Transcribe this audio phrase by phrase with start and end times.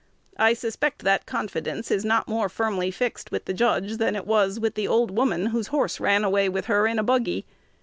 [0.39, 4.59] I suspect that confidence is not more firmly fixed with the judge than it was
[4.59, 7.45] with the old woman whose horse ran away with her in a buggy.